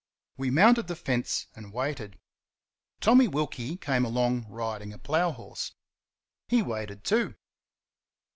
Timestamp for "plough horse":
4.97-5.75